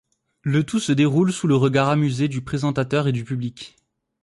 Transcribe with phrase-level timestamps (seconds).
[0.41, 3.75] Le tout se déroule sous le regard amusé du présentateur et du public.